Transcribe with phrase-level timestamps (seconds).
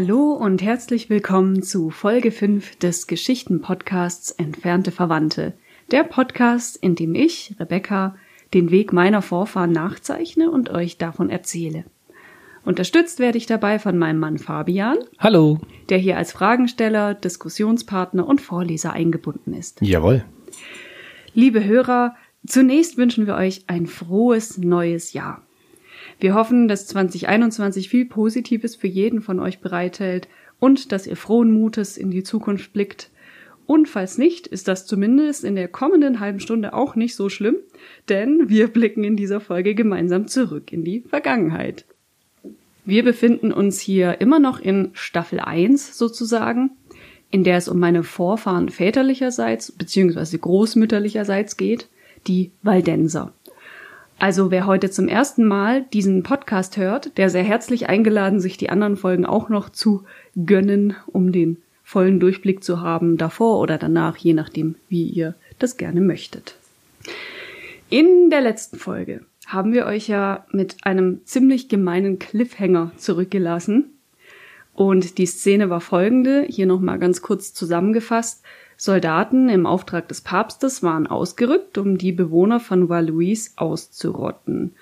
[0.00, 5.52] Hallo und herzlich willkommen zu Folge 5 des Geschichtenpodcasts Entfernte Verwandte.
[5.90, 8.16] Der Podcast, in dem ich, Rebecca,
[8.54, 11.84] den Weg meiner Vorfahren nachzeichne und euch davon erzähle.
[12.64, 14.96] Unterstützt werde ich dabei von meinem Mann Fabian.
[15.18, 15.60] Hallo.
[15.90, 19.82] Der hier als Fragensteller, Diskussionspartner und Vorleser eingebunden ist.
[19.82, 20.24] Jawohl.
[21.34, 25.42] Liebe Hörer, zunächst wünschen wir euch ein frohes neues Jahr.
[26.20, 31.50] Wir hoffen, dass 2021 viel Positives für jeden von euch bereithält und dass ihr frohen
[31.50, 33.10] Mutes in die Zukunft blickt.
[33.66, 37.56] Und falls nicht, ist das zumindest in der kommenden halben Stunde auch nicht so schlimm,
[38.08, 41.86] denn wir blicken in dieser Folge gemeinsam zurück in die Vergangenheit.
[42.84, 46.72] Wir befinden uns hier immer noch in Staffel 1 sozusagen,
[47.30, 50.36] in der es um meine Vorfahren väterlicherseits bzw.
[50.36, 51.88] großmütterlicherseits geht,
[52.26, 53.32] die Waldenser.
[54.20, 58.68] Also wer heute zum ersten Mal diesen Podcast hört, der sehr herzlich eingeladen, sich die
[58.68, 60.04] anderen Folgen auch noch zu
[60.44, 65.78] gönnen, um den vollen Durchblick zu haben, davor oder danach, je nachdem, wie ihr das
[65.78, 66.56] gerne möchtet.
[67.88, 73.86] In der letzten Folge haben wir euch ja mit einem ziemlich gemeinen Cliffhanger zurückgelassen.
[74.74, 78.44] Und die Szene war folgende, hier nochmal ganz kurz zusammengefasst.
[78.82, 84.72] Soldaten im Auftrag des Papstes waren ausgerückt, um die Bewohner von Val-Louise auszurotten.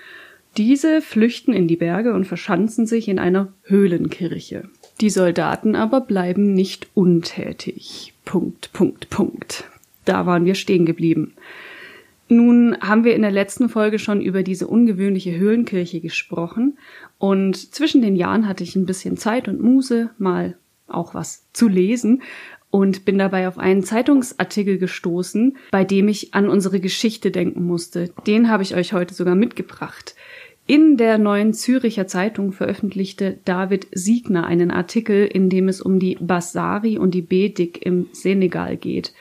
[0.57, 4.69] Diese flüchten in die Berge und verschanzen sich in einer Höhlenkirche.
[5.01, 8.15] Die Soldaten aber bleiben nicht untätig.
[8.25, 9.65] Punkt, Punkt, Punkt.
[10.05, 11.35] Da waren wir stehen geblieben.
[12.29, 16.79] Nun haben wir in der letzten Folge schon über diese ungewöhnliche Höhlenkirche gesprochen
[17.19, 21.67] und zwischen den Jahren hatte ich ein bisschen Zeit und Muße, mal auch was zu
[21.67, 22.23] lesen
[22.71, 28.11] und bin dabei auf einen Zeitungsartikel gestoßen, bei dem ich an unsere Geschichte denken musste.
[28.27, 30.15] Den habe ich euch heute sogar mitgebracht.
[30.67, 36.19] In der neuen Züricher Zeitung veröffentlichte David Siegner einen Artikel, in dem es um die
[36.21, 39.15] Basari und die Bedik im Senegal geht.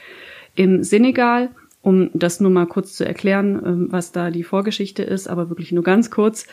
[0.55, 5.29] Im Senegal, um das nur mal kurz zu erklären, ähm, was da die Vorgeschichte ist,
[5.29, 6.47] aber wirklich nur ganz kurz,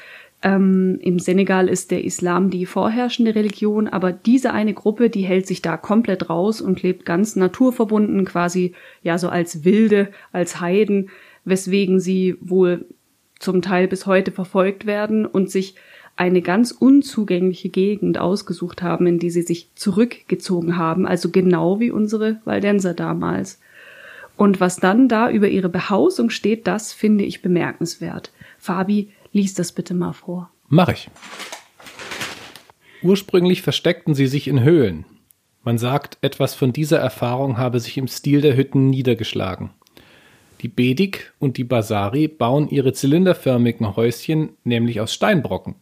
[0.45, 5.47] ähm, Im Senegal ist der Islam die vorherrschende Religion, aber diese eine Gruppe, die hält
[5.47, 11.09] sich da komplett raus und lebt ganz naturverbunden, quasi ja so als Wilde, als Heiden,
[11.47, 12.85] weswegen sie wohl
[13.39, 15.77] zum Teil bis heute verfolgt werden und sich
[16.15, 21.91] eine ganz unzugängliche Gegend ausgesucht haben, in die sie sich zurückgezogen haben, also genau wie
[21.91, 23.61] unsere Waldenser damals.
[24.37, 28.31] Und was dann da über ihre Behausung steht, das finde ich bemerkenswert.
[28.59, 30.49] Fabi, Lies das bitte mal vor.
[30.69, 31.11] Mach ich.
[33.03, 35.07] Ursprünglich versteckten sie sich in Höhlen.
[35.65, 39.71] Man sagt, etwas von dieser Erfahrung habe sich im Stil der Hütten niedergeschlagen.
[40.63, 45.75] Die Bedik und die Basari bauen ihre zylinderförmigen Häuschen nämlich aus Steinbrocken,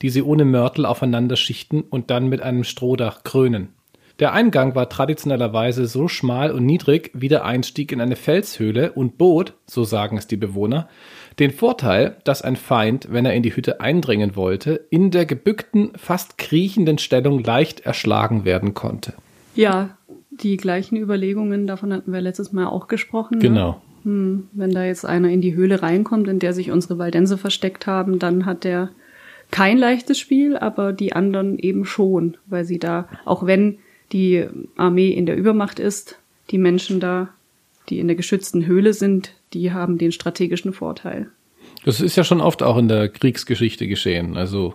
[0.00, 3.74] die sie ohne Mörtel aufeinander schichten und dann mit einem Strohdach krönen.
[4.20, 9.18] Der Eingang war traditionellerweise so schmal und niedrig wie der Einstieg in eine Felshöhle und
[9.18, 10.88] bot, so sagen es die Bewohner,
[11.38, 15.90] den Vorteil, dass ein Feind, wenn er in die Hütte eindringen wollte, in der gebückten,
[15.96, 19.14] fast kriechenden Stellung leicht erschlagen werden konnte.
[19.54, 19.96] Ja,
[20.30, 23.38] die gleichen Überlegungen, davon hatten wir letztes Mal auch gesprochen.
[23.38, 23.42] Ne?
[23.42, 23.70] Genau.
[23.70, 23.76] Ne?
[24.04, 27.86] Hm, wenn da jetzt einer in die Höhle reinkommt, in der sich unsere Waldense versteckt
[27.86, 28.90] haben, dann hat der
[29.50, 33.78] kein leichtes Spiel, aber die anderen eben schon, weil sie da, auch wenn
[34.12, 34.46] die
[34.76, 36.18] Armee in der Übermacht ist,
[36.50, 37.28] die Menschen da,
[37.88, 41.28] die in der geschützten Höhle sind, die haben den strategischen Vorteil.
[41.84, 44.36] Das ist ja schon oft auch in der Kriegsgeschichte geschehen.
[44.36, 44.74] Also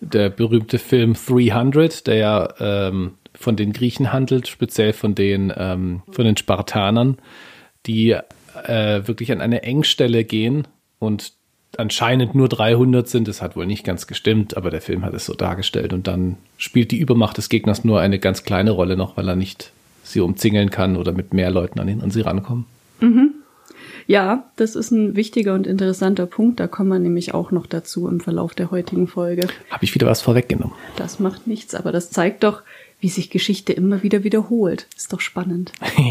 [0.00, 6.02] der berühmte Film 300, der ja ähm, von den Griechen handelt, speziell von den, ähm,
[6.10, 7.18] von den Spartanern,
[7.86, 8.10] die
[8.64, 10.66] äh, wirklich an eine Engstelle gehen
[10.98, 11.32] und
[11.76, 13.28] anscheinend nur 300 sind.
[13.28, 15.92] Das hat wohl nicht ganz gestimmt, aber der Film hat es so dargestellt.
[15.92, 19.36] Und dann spielt die Übermacht des Gegners nur eine ganz kleine Rolle noch, weil er
[19.36, 19.72] nicht
[20.02, 22.66] sie umzingeln kann oder mit mehr Leuten an, ihn, an sie rankommen.
[23.00, 23.34] Mhm.
[24.10, 26.58] Ja, das ist ein wichtiger und interessanter Punkt.
[26.58, 29.46] Da kommen wir nämlich auch noch dazu im Verlauf der heutigen Folge.
[29.70, 30.74] Habe ich wieder was vorweggenommen?
[30.96, 32.62] Das macht nichts, aber das zeigt doch,
[32.98, 34.88] wie sich Geschichte immer wieder wiederholt.
[34.96, 35.70] Ist doch spannend.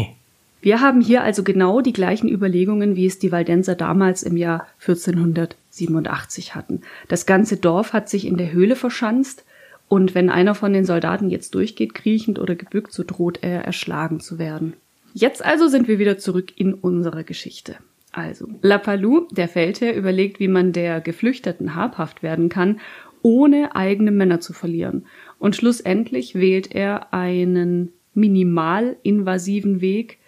[0.62, 4.66] Wir haben hier also genau die gleichen Überlegungen, wie es die Waldenser damals im Jahr
[4.80, 6.80] 1487 hatten.
[7.08, 9.44] Das ganze Dorf hat sich in der Höhle verschanzt
[9.88, 14.20] und wenn einer von den Soldaten jetzt durchgeht, kriechend oder gebückt, so droht er erschlagen
[14.20, 14.72] zu werden.
[15.12, 17.76] Jetzt also sind wir wieder zurück in unserer Geschichte.
[18.12, 22.80] Also, Lapalou, der Feldherr, überlegt, wie man der Geflüchteten habhaft werden kann,
[23.22, 25.06] ohne eigene Männer zu verlieren.
[25.38, 30.18] Und schlussendlich wählt er einen minimal invasiven Weg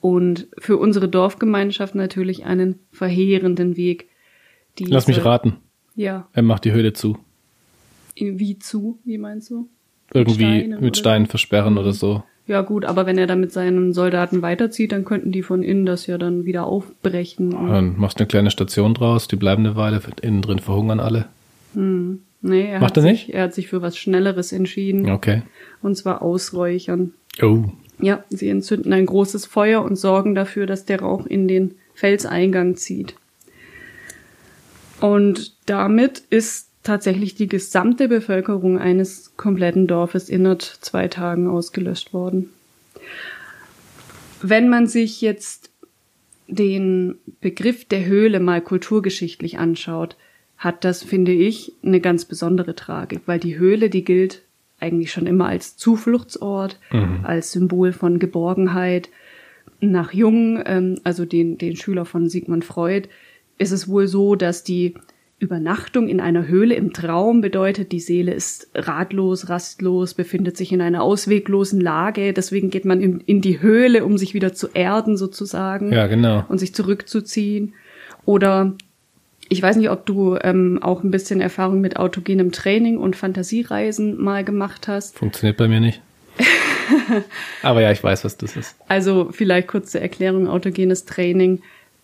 [0.00, 4.08] und für unsere Dorfgemeinschaft natürlich einen verheerenden Weg.
[4.78, 5.56] Diese, Lass mich raten.
[5.96, 6.28] Ja.
[6.32, 7.18] Er macht die Höhle zu.
[8.16, 9.00] Wie zu?
[9.04, 9.68] Wie meinst du?
[10.12, 12.22] irgendwie Steinen mit Steinen versperren oder so.
[12.46, 15.86] Ja gut, aber wenn er dann mit seinen Soldaten weiterzieht, dann könnten die von innen
[15.86, 17.54] das ja dann wieder aufbrechen.
[17.54, 21.00] Und, Dann machst du eine kleine Station draus, die bleiben eine Weile, innen drin verhungern
[21.00, 21.26] alle.
[21.72, 25.10] nee, er Macht hat er sich, er hat sich für was Schnelleres entschieden.
[25.10, 25.42] Okay.
[25.80, 27.12] Und zwar ausräuchern.
[27.42, 27.64] Oh.
[27.98, 32.76] Ja, sie entzünden ein großes Feuer und sorgen dafür, dass der Rauch in den Felseingang
[32.76, 33.14] zieht.
[35.00, 42.50] Und damit ist tatsächlich die gesamte Bevölkerung eines kompletten Dorfes innerhalb zwei Tagen ausgelöscht worden.
[44.42, 45.70] Wenn man sich jetzt
[46.46, 50.16] den Begriff der Höhle mal kulturgeschichtlich anschaut,
[50.58, 54.42] hat das, finde ich, eine ganz besondere Tragik, weil die Höhle, die gilt
[54.78, 56.78] eigentlich schon immer als Zufluchtsort,
[57.22, 59.08] als Symbol von Geborgenheit.
[59.80, 63.08] Nach Jung, ähm, also den, den Schüler von Sigmund Freud,
[63.56, 64.94] ist es wohl so, dass die
[65.44, 70.80] Übernachtung in einer Höhle im Traum bedeutet, die Seele ist ratlos, rastlos, befindet sich in
[70.80, 72.32] einer ausweglosen Lage.
[72.32, 76.44] Deswegen geht man in, in die Höhle, um sich wieder zu erden sozusagen Ja, genau.
[76.48, 77.74] und sich zurückzuziehen.
[78.24, 78.74] Oder
[79.50, 84.18] ich weiß nicht, ob du ähm, auch ein bisschen Erfahrung mit autogenem Training und Fantasiereisen
[84.20, 85.18] mal gemacht hast.
[85.18, 86.00] Funktioniert bei mir nicht.
[87.62, 88.76] Aber ja, ich weiß, was das ist.
[88.88, 91.60] Also vielleicht kurze Erklärung, autogenes Training,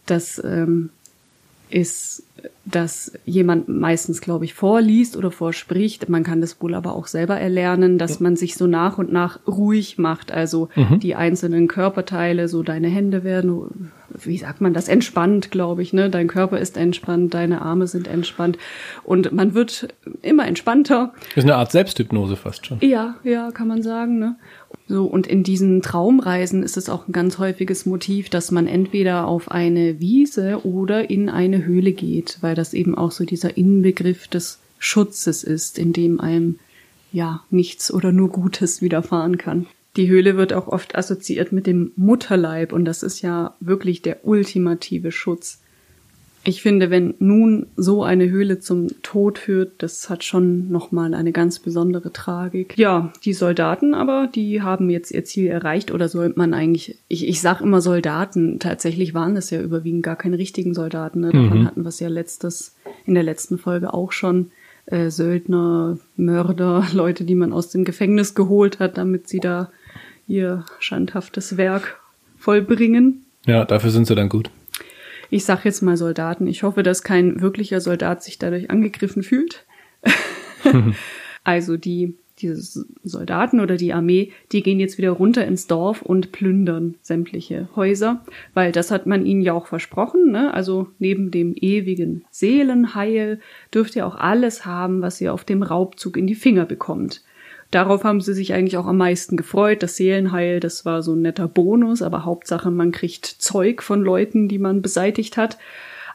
[0.06, 0.90] das ähm,
[1.70, 2.24] ist,
[2.64, 6.08] dass jemand meistens, glaube ich, vorliest oder vorspricht.
[6.08, 9.40] Man kann das wohl aber auch selber erlernen, dass man sich so nach und nach
[9.46, 10.32] ruhig macht.
[10.32, 15.92] Also die einzelnen Körperteile, so deine Hände werden, wie sagt man das, entspannt, glaube ich.
[15.92, 16.10] Ne?
[16.10, 18.58] Dein Körper ist entspannt, deine Arme sind entspannt
[19.04, 19.88] und man wird
[20.22, 21.12] immer entspannter.
[21.34, 22.78] Das ist eine Art Selbsthypnose fast schon.
[22.80, 24.36] Ja, ja, kann man sagen, ne?
[24.90, 29.28] So, und in diesen Traumreisen ist es auch ein ganz häufiges Motiv, dass man entweder
[29.28, 34.26] auf eine Wiese oder in eine Höhle geht, weil das eben auch so dieser Inbegriff
[34.26, 36.58] des Schutzes ist, in dem einem
[37.12, 39.68] ja nichts oder nur Gutes widerfahren kann.
[39.96, 44.26] Die Höhle wird auch oft assoziiert mit dem Mutterleib und das ist ja wirklich der
[44.26, 45.60] ultimative Schutz.
[46.42, 51.32] Ich finde, wenn nun so eine Höhle zum Tod führt, das hat schon nochmal eine
[51.32, 52.78] ganz besondere Tragik.
[52.78, 57.28] Ja, die Soldaten aber, die haben jetzt ihr Ziel erreicht oder sollte man eigentlich, ich,
[57.28, 61.20] ich sag immer Soldaten, tatsächlich waren das ja überwiegend gar keine richtigen Soldaten.
[61.20, 61.30] Ne?
[61.30, 64.50] Davon hatten wir es ja letztes, in der letzten Folge auch schon.
[64.86, 69.70] Äh, Söldner, Mörder, Leute, die man aus dem Gefängnis geholt hat, damit sie da
[70.26, 72.00] ihr schandhaftes Werk
[72.38, 73.26] vollbringen.
[73.46, 74.50] Ja, dafür sind sie dann gut.
[75.30, 76.46] Ich sag jetzt mal Soldaten.
[76.46, 79.64] Ich hoffe, dass kein wirklicher Soldat sich dadurch angegriffen fühlt.
[81.44, 86.32] also die, diese Soldaten oder die Armee, die gehen jetzt wieder runter ins Dorf und
[86.32, 88.24] plündern sämtliche Häuser,
[88.54, 90.32] weil das hat man ihnen ja auch versprochen.
[90.32, 90.52] Ne?
[90.52, 93.40] Also neben dem ewigen Seelenheil
[93.72, 97.22] dürft ihr auch alles haben, was ihr auf dem Raubzug in die Finger bekommt.
[97.70, 99.82] Darauf haben sie sich eigentlich auch am meisten gefreut.
[99.82, 104.48] Das Seelenheil, das war so ein netter Bonus, aber Hauptsache, man kriegt Zeug von Leuten,
[104.48, 105.56] die man beseitigt hat.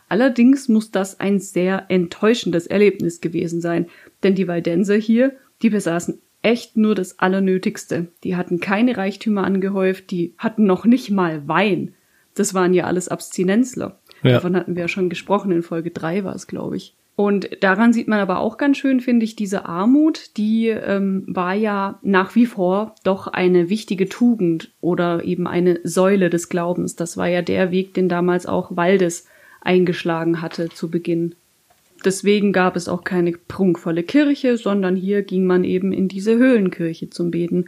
[0.10, 3.88] Allerdings muss das ein sehr enttäuschendes Erlebnis gewesen sein,
[4.24, 8.08] denn die Waldenser hier, die besaßen echt nur das Allernötigste.
[8.24, 11.96] Die hatten keine Reichtümer angehäuft, die hatten noch nicht mal Wein.
[12.36, 14.00] Das waren ja alles Abstinenzler.
[14.22, 14.34] Ja.
[14.34, 16.96] Davon hatten wir ja schon gesprochen, in Folge drei war es, glaube ich.
[17.16, 21.54] Und daran sieht man aber auch ganz schön, finde ich, diese Armut, die ähm, war
[21.54, 26.98] ja nach wie vor doch eine wichtige Tugend oder eben eine Säule des Glaubens.
[26.98, 29.28] Das war ja der Weg, den damals auch Waldes
[29.62, 31.36] eingeschlagen hatte zu Beginn.
[32.04, 37.10] Deswegen gab es auch keine prunkvolle Kirche, sondern hier ging man eben in diese Höhlenkirche
[37.10, 37.66] zum Beten.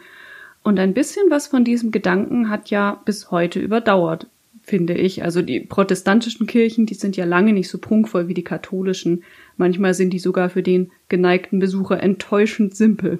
[0.61, 4.27] Und ein bisschen was von diesem Gedanken hat ja bis heute überdauert
[4.67, 5.23] finde ich.
[5.23, 9.23] Also die protestantischen Kirchen, die sind ja lange nicht so prunkvoll wie die katholischen.
[9.55, 13.19] Manchmal sind die sogar für den geneigten Besucher enttäuschend simpel.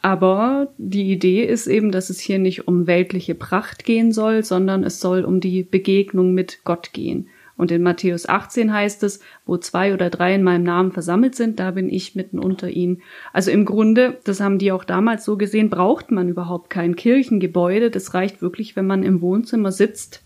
[0.00, 4.84] Aber die Idee ist eben, dass es hier nicht um weltliche Pracht gehen soll, sondern
[4.84, 7.28] es soll um die Begegnung mit Gott gehen.
[7.56, 11.58] Und in Matthäus 18 heißt es, wo zwei oder drei in meinem Namen versammelt sind,
[11.58, 13.02] da bin ich mitten unter ihnen.
[13.32, 17.90] Also im Grunde, das haben die auch damals so gesehen, braucht man überhaupt kein Kirchengebäude.
[17.90, 20.22] Das reicht wirklich, wenn man im Wohnzimmer sitzt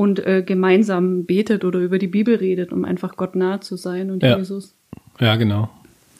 [0.00, 4.10] und äh, gemeinsam betet oder über die Bibel redet, um einfach Gott nahe zu sein
[4.10, 4.38] und Ja.
[4.38, 4.74] Jesus.
[5.18, 5.68] Ja, genau.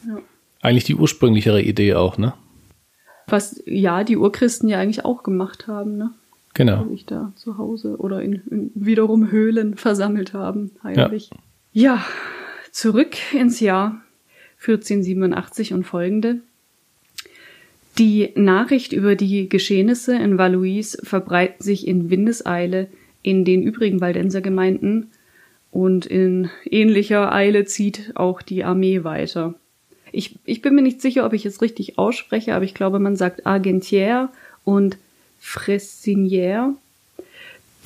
[0.07, 0.19] Ja.
[0.61, 2.35] Eigentlich die ursprünglichere Idee auch, ne?
[3.27, 6.11] Was ja die Urchristen ja eigentlich auch gemacht haben, ne?
[6.53, 6.87] Genau.
[6.89, 11.31] sich da zu Hause oder in, in wiederum Höhlen versammelt haben, heimlich.
[11.73, 12.05] Ja.
[12.73, 14.03] zurück ins Jahr
[14.59, 16.41] 1487 und folgende.
[17.97, 22.89] Die Nachricht über die Geschehnisse in Valois verbreitet sich in Windeseile
[23.23, 25.11] in den übrigen Waldenser Gemeinden
[25.71, 29.55] und in ähnlicher Eile zieht auch die Armee weiter.
[30.13, 33.17] Ich, ich bin mir nicht sicher, ob ich es richtig ausspreche, aber ich glaube, man
[33.17, 34.29] sagt Argentière
[34.65, 34.99] und
[35.41, 36.75] Fressinière.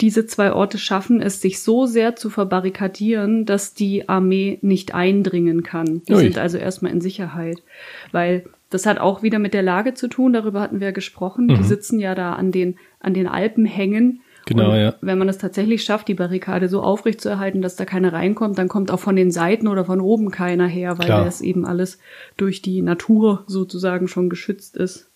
[0.00, 5.62] Diese zwei Orte schaffen es, sich so sehr zu verbarrikadieren, dass die Armee nicht eindringen
[5.62, 6.02] kann.
[6.08, 6.22] Die Ui.
[6.22, 7.62] sind also erstmal in Sicherheit.
[8.10, 11.46] Weil das hat auch wieder mit der Lage zu tun, darüber hatten wir ja gesprochen.
[11.46, 14.20] Die sitzen ja da an den, an den Alpenhängen.
[14.46, 14.94] Genau, und ja.
[15.00, 18.58] Wenn man es tatsächlich schafft, die Barrikade so aufrecht zu erhalten, dass da keiner reinkommt,
[18.58, 21.24] dann kommt auch von den Seiten oder von oben keiner her, weil Klar.
[21.24, 21.98] das eben alles
[22.36, 25.08] durch die Natur sozusagen schon geschützt ist.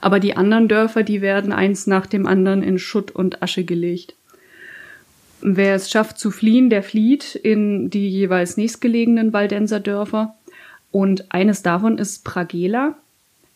[0.00, 4.14] Aber die anderen Dörfer, die werden eins nach dem anderen in Schutt und Asche gelegt.
[5.42, 10.34] Wer es schafft zu fliehen, der flieht in die jeweils nächstgelegenen Waldenser Dörfer.
[10.90, 12.96] Und eines davon ist Pragela.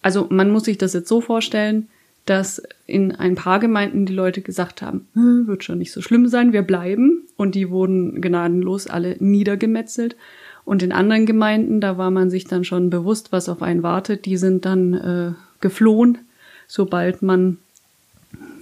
[0.02, 1.88] Also man muss sich das jetzt so vorstellen,
[2.26, 6.28] dass in ein paar Gemeinden die Leute gesagt haben, "Hm, wird schon nicht so schlimm
[6.28, 7.22] sein, wir bleiben.
[7.36, 10.16] Und die wurden gnadenlos alle niedergemetzelt.
[10.64, 14.24] Und in anderen Gemeinden, da war man sich dann schon bewusst, was auf einen wartet,
[14.24, 16.18] die sind dann äh, geflohen,
[16.66, 17.58] sobald man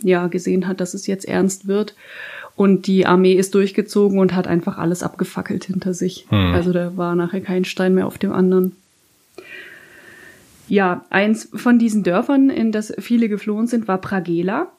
[0.02, 1.94] ja gesehen hat, dass es jetzt ernst wird.
[2.56, 6.26] Und die Armee ist durchgezogen und hat einfach alles abgefackelt hinter sich.
[6.28, 6.52] Hm.
[6.54, 8.76] Also da war nachher kein Stein mehr auf dem anderen.
[10.72, 14.72] Ja, eins von diesen Dörfern, in das viele geflohen sind, war Pragela.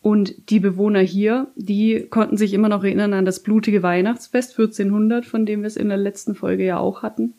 [0.00, 5.26] Und die Bewohner hier, die konnten sich immer noch erinnern an das blutige Weihnachtsfest 1400,
[5.26, 7.34] von dem wir es in der letzten Folge ja auch hatten.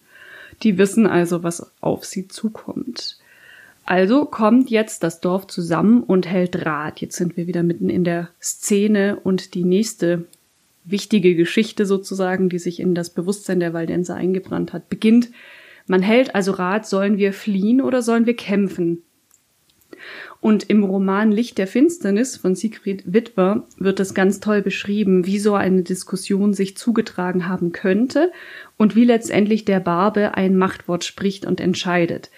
[0.64, 3.20] Die wissen also, was auf sie zukommt.
[3.86, 7.00] Also kommt jetzt das Dorf zusammen und hält Rat.
[7.00, 10.26] Jetzt sind wir wieder mitten in der Szene und die nächste
[10.84, 15.30] wichtige Geschichte sozusagen, die sich in das Bewusstsein der Waldenser eingebrannt hat, beginnt.
[15.88, 19.04] Man hält also Rat, sollen wir fliehen oder sollen wir kämpfen?
[20.40, 25.40] Und im Roman Licht der Finsternis von Siegfried Wittwer wird es ganz toll beschrieben, wie
[25.40, 28.32] so eine Diskussion sich zugetragen haben könnte
[28.78, 32.30] und wie letztendlich der Barbe ein Machtwort spricht und entscheidet.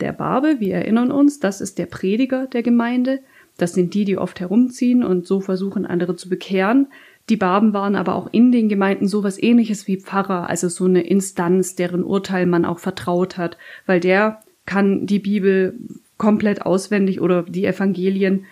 [0.00, 3.20] Der Barbe, wir erinnern uns, das ist der Prediger der Gemeinde.
[3.58, 6.88] Das sind die, die oft herumziehen und so versuchen, andere zu bekehren.
[7.28, 11.02] Die Barben waren aber auch in den Gemeinden sowas ähnliches wie Pfarrer, also so eine
[11.02, 15.78] Instanz, deren Urteil man auch vertraut hat, weil der kann die Bibel
[16.18, 18.46] komplett auswendig oder die Evangelien.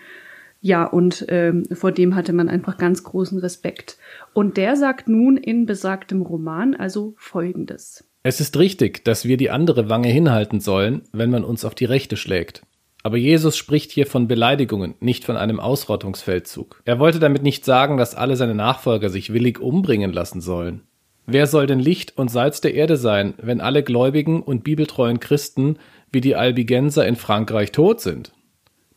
[0.61, 3.97] Ja, und ähm, vor dem hatte man einfach ganz großen Respekt.
[4.33, 8.03] Und der sagt nun in besagtem Roman also Folgendes.
[8.23, 11.85] Es ist richtig, dass wir die andere Wange hinhalten sollen, wenn man uns auf die
[11.85, 12.63] rechte schlägt.
[13.05, 16.81] Aber Jesus spricht hier von Beleidigungen, nicht von einem Ausrottungsfeldzug.
[16.85, 20.81] Er wollte damit nicht sagen, dass alle seine Nachfolger sich willig umbringen lassen sollen.
[21.27, 25.77] Wer soll denn Licht und Salz der Erde sein, wenn alle gläubigen und bibeltreuen Christen
[26.11, 28.31] wie die Albigenser in Frankreich tot sind?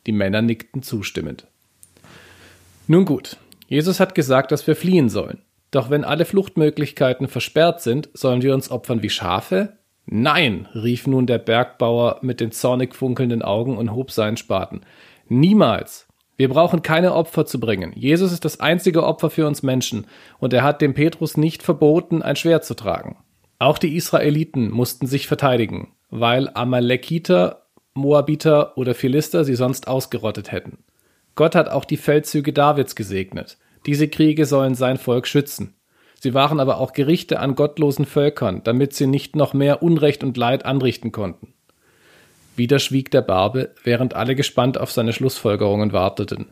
[0.07, 1.47] Die Männer nickten zustimmend.
[2.87, 3.37] Nun gut,
[3.67, 5.43] Jesus hat gesagt, dass wir fliehen sollen.
[5.71, 9.77] Doch wenn alle Fluchtmöglichkeiten versperrt sind, sollen wir uns opfern wie Schafe?
[10.11, 14.81] Nein, rief nun der Bergbauer mit den zornig funkelnden Augen und hob seinen Spaten.
[15.29, 16.07] Niemals.
[16.39, 17.93] Wir brauchen keine Opfer zu bringen.
[17.95, 20.07] Jesus ist das einzige Opfer für uns Menschen,
[20.39, 23.19] und er hat dem Petrus nicht verboten, ein Schwert zu tragen.
[23.59, 30.85] Auch die Israeliten mussten sich verteidigen, weil Amalekiter, Moabiter oder Philister sie sonst ausgerottet hätten.
[31.35, 33.59] Gott hat auch die Feldzüge Davids gesegnet.
[33.85, 35.75] Diese Kriege sollen sein Volk schützen.
[36.21, 40.37] Sie waren aber auch Gerichte an gottlosen Völkern, damit sie nicht noch mehr Unrecht und
[40.37, 41.53] Leid anrichten konnten.
[42.57, 46.47] Wieder schwieg der Barbe, während alle gespannt auf seine Schlussfolgerungen warteten.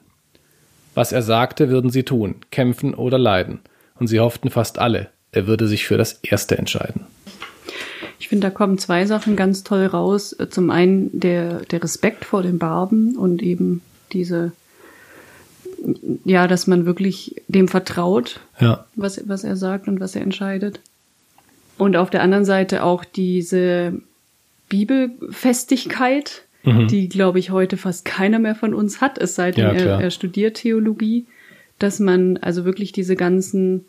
[0.95, 3.61] Was er sagte, würden sie tun, kämpfen oder leiden,
[3.99, 7.07] und sie hofften fast alle, er würde sich für das Erste entscheiden.
[8.19, 10.35] Ich finde, da kommen zwei Sachen ganz toll raus.
[10.51, 13.83] Zum einen der, der Respekt vor den Barben und eben
[14.13, 14.53] diese,
[16.25, 18.87] ja, dass man wirklich dem vertraut, Ja.
[18.97, 20.81] was, was er sagt und was er entscheidet.
[21.79, 24.01] Und auf der anderen Seite auch diese
[24.69, 26.89] Bibelfestigkeit, Mhm.
[26.89, 30.01] die, glaube ich, heute fast keiner mehr von uns hat, es sei denn, Ja, er,
[30.01, 31.27] er studiert Theologie,
[31.79, 33.85] dass man also wirklich diese ganzen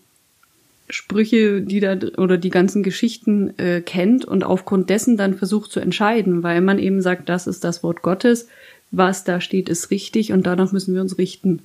[0.89, 5.79] Sprüche, die da oder die ganzen Geschichten äh, kennt und aufgrund dessen dann versucht zu
[5.79, 8.47] entscheiden, weil man eben sagt, das ist das Wort Gottes,
[8.91, 11.61] was da steht, ist richtig und danach müssen wir uns richten.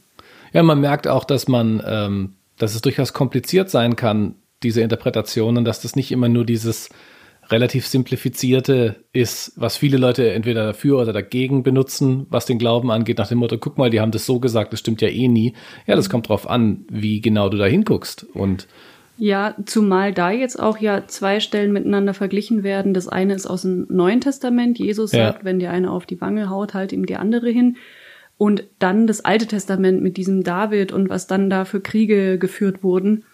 [0.52, 5.64] Ja, man merkt auch, dass man, ähm, dass es durchaus kompliziert sein kann, diese Interpretationen,
[5.64, 6.88] dass das nicht immer nur dieses
[7.50, 13.18] relativ simplifizierte ist, was viele Leute entweder dafür oder dagegen benutzen, was den Glauben angeht,
[13.18, 15.54] nach dem Motto, guck mal, die haben das so gesagt, das stimmt ja eh nie.
[15.86, 18.24] Ja, das kommt drauf an, wie genau du da hinguckst.
[18.32, 18.68] Und
[19.18, 22.94] Ja, zumal da jetzt auch ja zwei Stellen miteinander verglichen werden.
[22.94, 24.78] Das eine ist aus dem Neuen Testament.
[24.78, 25.32] Jesus Ja.
[25.32, 27.76] sagt, wenn dir eine auf die Wange haut, halt ihm die andere hin.
[28.38, 32.82] Und dann das Alte Testament mit diesem David und was dann da für Kriege geführt
[32.82, 33.24] wurden.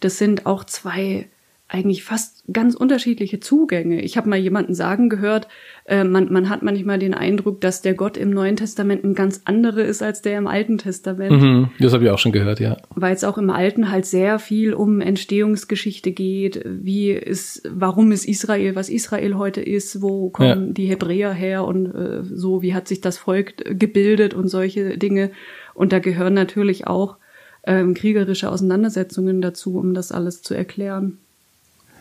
[0.00, 1.28] Das sind auch zwei
[1.70, 4.00] eigentlich fast ganz unterschiedliche Zugänge.
[4.00, 5.48] Ich habe mal jemanden sagen gehört,
[5.84, 9.42] äh, man, man hat manchmal den Eindruck, dass der Gott im Neuen Testament ein ganz
[9.44, 11.30] andere ist als der im Alten Testament.
[11.30, 12.78] Mhm, das habe ich auch schon gehört, ja.
[12.94, 16.62] Weil es auch im Alten halt sehr viel um Entstehungsgeschichte geht.
[16.64, 20.00] Wie ist, warum ist Israel, was Israel heute ist?
[20.00, 20.72] Wo kommen ja.
[20.72, 22.62] die Hebräer her und äh, so?
[22.62, 25.32] Wie hat sich das Volk gebildet und solche Dinge?
[25.74, 27.18] Und da gehören natürlich auch
[27.64, 31.18] ähm, kriegerische Auseinandersetzungen dazu, um das alles zu erklären.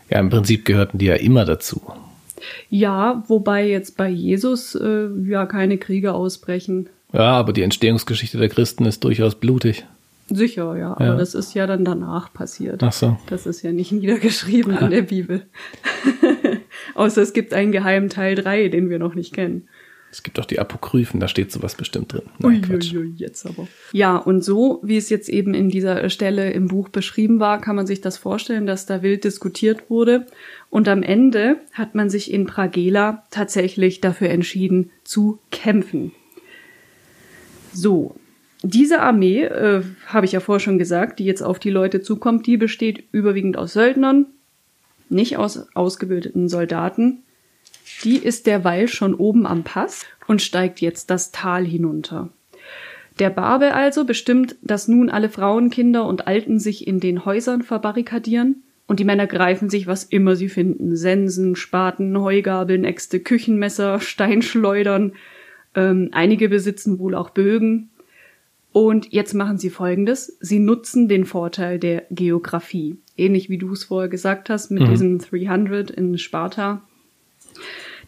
[0.10, 1.82] Ja, im Prinzip gehörten die ja immer dazu.
[2.70, 6.90] Ja, wobei jetzt bei Jesus äh, ja keine Kriege ausbrechen.
[7.14, 9.86] Ja, aber die Entstehungsgeschichte der Christen ist durchaus blutig.
[10.30, 11.16] Sicher, ja, aber ja.
[11.16, 12.84] das ist ja dann danach passiert.
[12.84, 13.18] Ach so.
[13.28, 15.44] Das ist ja nicht niedergeschrieben in der Bibel.
[16.96, 19.68] Außer es gibt einen geheimen Teil 3, den wir noch nicht kennen.
[20.18, 22.24] Es gibt auch die Apokryphen, da steht sowas bestimmt drin.
[22.40, 23.68] Nein, Uiuiui, jetzt aber.
[23.92, 27.76] Ja, und so, wie es jetzt eben in dieser Stelle im Buch beschrieben war, kann
[27.76, 30.26] man sich das vorstellen, dass da wild diskutiert wurde.
[30.72, 36.14] Und am Ende hat man sich in Pragela tatsächlich dafür entschieden, zu kämpfen.
[37.72, 38.16] So,
[38.64, 42.48] diese Armee, äh, habe ich ja vorher schon gesagt, die jetzt auf die Leute zukommt,
[42.48, 44.26] die besteht überwiegend aus Söldnern,
[45.10, 47.22] nicht aus ausgebildeten Soldaten.
[48.04, 52.30] Die ist derweil schon oben am Pass und steigt jetzt das Tal hinunter.
[53.20, 57.64] Der Barbe also bestimmt, dass nun alle Frauen, Kinder und Alten sich in den Häusern
[57.64, 60.96] verbarrikadieren und die Männer greifen sich, was immer sie finden.
[60.96, 65.14] Sensen, Spaten, Heugabeln, Äxte, Küchenmesser, Steinschleudern.
[65.76, 67.90] Ähm, einige besitzen wohl auch Bögen.
[68.72, 70.38] Und jetzt machen sie Folgendes.
[70.40, 72.98] Sie nutzen den Vorteil der Geografie.
[73.18, 74.90] Ähnlich wie du es vorher gesagt hast mit mhm.
[74.90, 76.82] diesem 300 in Sparta.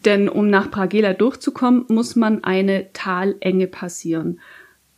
[0.06, 4.40] Denn um nach Pragela durchzukommen, muss man eine Talenge passieren.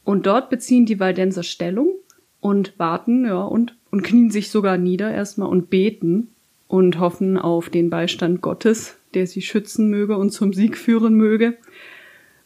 [0.04, 1.94] Und dort beziehen die Waldenser Stellung
[2.40, 6.30] und warten, ja, und, und knien sich sogar nieder erstmal und beten
[6.68, 11.58] und hoffen auf den Beistand Gottes, der sie schützen möge und zum Sieg führen möge.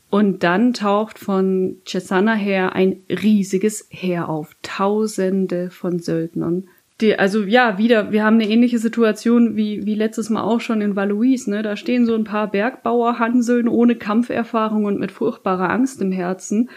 [0.09, 6.69] Und dann taucht von Cesana her ein riesiges Heer auf, Tausende von Söldnern
[7.01, 10.81] die, also ja, wieder, wir haben eine ähnliche Situation wie, wie letztes Mal auch schon
[10.81, 11.61] in Valois, ne?
[11.61, 16.69] Da stehen so ein paar Bergbauerhanseln ohne Kampferfahrung und mit furchtbarer Angst im Herzen.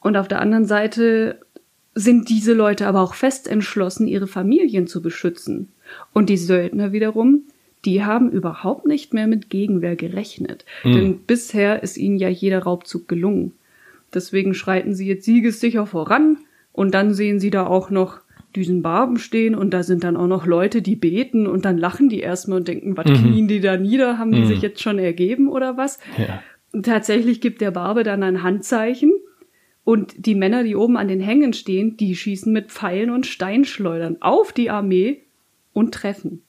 [0.00, 1.40] Und auf der anderen Seite
[1.94, 5.68] sind diese Leute aber auch fest entschlossen, ihre Familien zu beschützen.
[6.12, 7.44] Und die Söldner wiederum,
[7.86, 10.66] die haben überhaupt nicht mehr mit Gegenwehr gerechnet.
[10.82, 10.92] Mhm.
[10.92, 13.52] Denn bisher ist ihnen ja jeder Raubzug gelungen.
[14.12, 16.38] Deswegen schreiten sie jetzt siegessicher voran
[16.72, 18.20] und dann sehen sie da auch noch
[18.56, 22.08] diesen Barben stehen und da sind dann auch noch Leute, die beten und dann lachen
[22.08, 23.14] die erstmal und denken, was mhm.
[23.14, 24.18] knien die da nieder?
[24.18, 24.46] Haben die mhm.
[24.46, 25.98] sich jetzt schon ergeben oder was?
[26.16, 26.42] Ja.
[26.82, 29.12] Tatsächlich gibt der Barbe dann ein Handzeichen
[29.84, 34.18] und die Männer, die oben an den Hängen stehen, die schießen mit Pfeilen und Steinschleudern
[34.20, 35.22] auf die Armee
[35.72, 36.42] und treffen.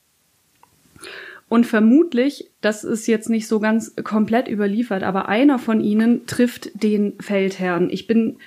[1.48, 6.72] Und vermutlich, das ist jetzt nicht so ganz komplett überliefert, aber einer von ihnen trifft
[6.82, 7.89] den Feldherrn.
[7.91, 8.38] Ich bin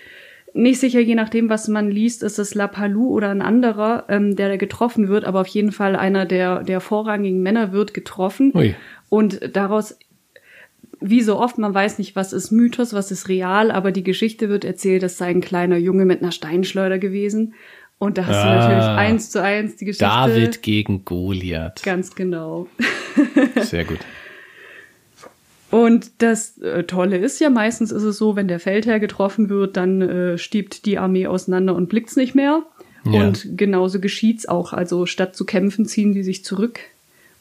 [0.58, 4.48] nicht sicher, je nachdem, was man liest, ist es Lapalou oder ein anderer, ähm, der
[4.48, 8.52] da getroffen wird, aber auf jeden Fall einer der, der vorrangigen Männer wird getroffen.
[8.54, 8.74] Ui.
[9.08, 9.98] Und daraus,
[11.00, 14.48] wie so oft, man weiß nicht, was ist Mythos, was ist real, aber die Geschichte
[14.48, 17.54] wird erzählt, es sei ein kleiner Junge mit einer Steinschleuder gewesen.
[17.98, 20.04] Und da hast ah, du natürlich eins zu eins die Geschichte.
[20.04, 21.82] David gegen Goliath.
[21.82, 22.68] Ganz genau.
[23.60, 23.98] Sehr gut.
[25.70, 29.76] Und das äh, Tolle ist ja, meistens ist es so, wenn der Feldherr getroffen wird,
[29.76, 32.62] dann äh, stiebt die Armee auseinander und blickt's nicht mehr.
[33.04, 33.26] Ja.
[33.26, 34.72] Und genauso geschieht's auch.
[34.72, 36.80] Also statt zu kämpfen, ziehen die sich zurück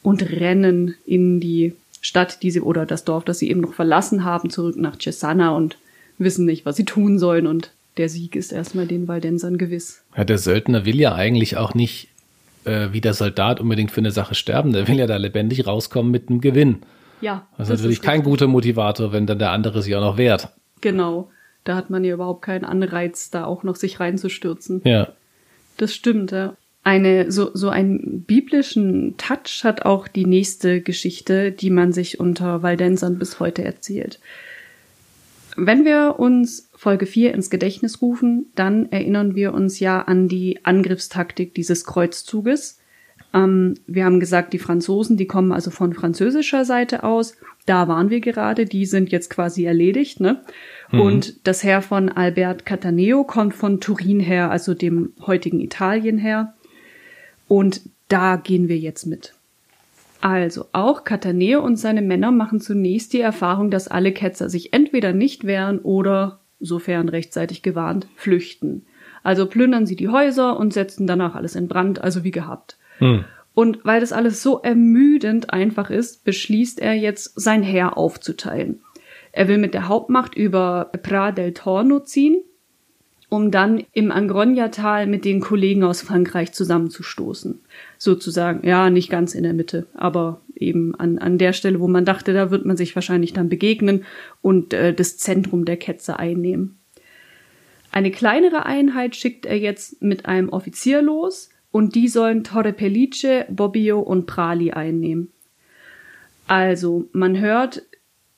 [0.04, 4.24] und rennen in die Stadt, die sie oder das Dorf, das sie eben noch verlassen
[4.24, 5.78] haben, zurück nach Cesana und
[6.18, 7.48] wissen nicht, was sie tun sollen.
[7.48, 10.02] Und der Sieg ist erstmal den Valdensern gewiss.
[10.16, 12.10] Ja, der Söldner will ja eigentlich auch nicht
[12.66, 14.74] äh, wie der Soldat unbedingt für eine Sache sterben.
[14.74, 16.78] Der will ja da lebendig rauskommen mit einem Gewinn.
[17.22, 17.48] Ja.
[17.58, 20.50] Das, das ist natürlich kein guter Motivator, wenn dann der andere sich auch noch wehrt.
[20.82, 21.30] Genau.
[21.64, 24.82] Da hat man ja überhaupt keinen Anreiz, da auch noch sich reinzustürzen.
[24.86, 25.10] Ja.
[25.78, 26.56] Das stimmt, ja.
[26.84, 32.64] Eine, so, so einen biblischen Touch hat auch die nächste Geschichte, die man sich unter
[32.64, 34.22] Waldensern bis heute erzählt.
[35.58, 40.64] Wenn wir uns Folge 4 ins Gedächtnis rufen, dann erinnern wir uns ja an die
[40.64, 42.80] Angriffstaktik dieses Kreuzzuges,
[43.44, 47.36] ähm, wir haben gesagt, die Franzosen, die kommen also von französischer Seite aus.
[47.66, 50.42] Da waren wir gerade, die sind jetzt quasi erledigt, ne?
[50.92, 51.02] Mhm.
[51.02, 56.54] Und das Heer von Albert Cataneo kommt von Turin her, also dem heutigen Italien her.
[57.48, 59.34] Und da gehen wir jetzt mit.
[60.22, 65.14] Also, auch Cataneo und seine Männer machen zunächst die Erfahrung, dass alle Ketzer sich entweder
[65.14, 68.84] nicht wehren oder, sofern rechtzeitig gewarnt, flüchten.
[69.24, 72.78] Also plündern sie die Häuser und setzen danach alles in Brand, also wie gehabt.
[73.00, 73.26] Hm.
[73.54, 78.82] Und weil das alles so ermüdend einfach ist, beschließt er jetzt, sein Heer aufzuteilen.
[79.32, 82.42] Er will mit der Hauptmacht über Pra del Torno ziehen,
[83.30, 87.60] um dann im Angronia-Tal mit den Kollegen aus Frankreich zusammenzustoßen.
[87.98, 92.06] Sozusagen, ja, nicht ganz in der Mitte, aber eben an, an der Stelle, wo man
[92.06, 94.06] dachte, da wird man sich wahrscheinlich dann begegnen
[94.42, 96.78] und äh, das Zentrum der Ketze einnehmen.
[97.92, 103.46] Eine kleinere Einheit schickt er jetzt mit einem Offizier los und die sollen Torre Pellice,
[103.50, 105.32] Bobbio und Prali einnehmen.
[106.48, 107.84] Also, man hört,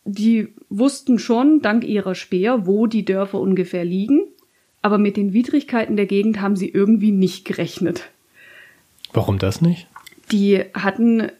[0.04, 4.21] die wussten schon, dank ihrer Speer, wo die Dörfer ungefähr liegen
[4.82, 8.10] aber mit den Widrigkeiten der Gegend haben sie irgendwie nicht gerechnet.
[9.13, 9.88] Warum das nicht?
[10.32, 11.32] Die hatten,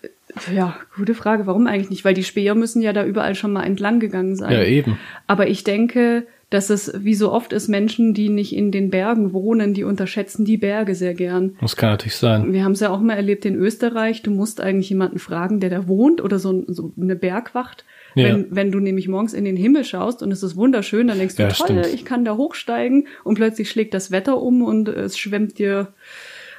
[0.54, 2.06] ja, gute Frage, warum eigentlich nicht?
[2.06, 4.52] Weil die Speer müssen ja da überall schon mal entlang gegangen sein.
[4.52, 4.98] Ja, eben.
[5.28, 9.34] Aber ich denke, dass es wie so oft ist, Menschen, die nicht in den Bergen
[9.34, 11.56] wohnen, die unterschätzen die Berge sehr gern.
[11.62, 12.54] Das kann natürlich sein.
[12.54, 14.24] Wir haben es ja auch mal erlebt in Österreich.
[14.24, 17.86] Du musst eigentlich jemanden fragen, der da wohnt oder so, so eine Bergwacht.
[18.16, 18.30] Ja.
[18.30, 21.36] Wenn, wenn du nämlich morgens in den Himmel schaust und es ist wunderschön, dann denkst
[21.36, 21.94] du, ja, toll, stimmt.
[21.94, 25.94] ich kann da hochsteigen und plötzlich schlägt das Wetter um und es schwemmt dir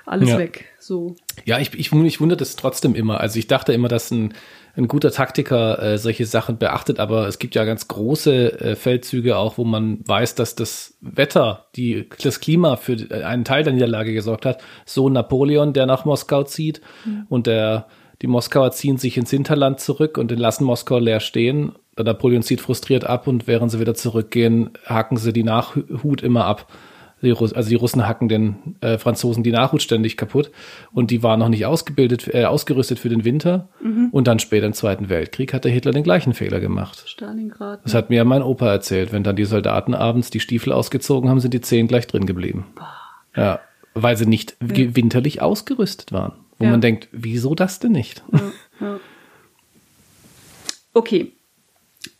[0.06, 0.38] alles ja.
[0.38, 0.66] weg.
[0.78, 1.16] So.
[1.44, 3.20] Ja, ich, ich, ich wundere das trotzdem immer.
[3.20, 4.34] Also ich dachte immer, dass ein,
[4.76, 9.36] ein guter Taktiker äh, solche Sachen beachtet, aber es gibt ja ganz große äh, Feldzüge
[9.36, 14.12] auch, wo man weiß, dass das Wetter, die, das Klima für einen Teil der Niederlage
[14.12, 14.62] gesorgt hat.
[14.86, 17.26] So Napoleon, der nach Moskau zieht mhm.
[17.28, 17.86] und der
[18.22, 21.72] die Moskauer ziehen sich ins Hinterland zurück und lassen Moskau leer stehen.
[21.98, 26.66] Napoleon zieht frustriert ab und während sie wieder zurückgehen, hacken sie die Nachhut immer ab.
[27.22, 30.50] Die also die Russen hacken den äh, Franzosen die Nachhut ständig kaputt
[30.92, 33.68] und die waren noch nicht ausgebildet, äh, ausgerüstet für den Winter.
[33.82, 34.08] Mhm.
[34.10, 37.02] Und dann später im Zweiten Weltkrieg hat der Hitler den gleichen Fehler gemacht.
[37.06, 37.80] Stalingrad.
[37.84, 39.12] Das hat mir mein Opa erzählt.
[39.12, 42.66] Wenn dann die Soldaten abends die Stiefel ausgezogen haben, sind die Zehen gleich drin geblieben.
[42.74, 42.96] Boah.
[43.36, 43.60] Ja,
[43.94, 44.96] weil sie nicht ja.
[44.96, 46.32] winterlich ausgerüstet waren.
[46.58, 46.70] Wo ja.
[46.70, 48.22] man denkt, wieso das denn nicht?
[48.80, 48.98] Ja.
[50.94, 51.32] Okay.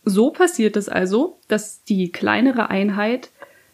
[0.04, 3.30] So passiert es also, dass die kleinere Einheit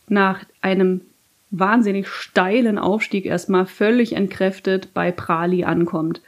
[0.09, 1.03] nach einem
[1.51, 6.21] wahnsinnig steilen Aufstieg erstmal völlig entkräftet bei Prali ankommt.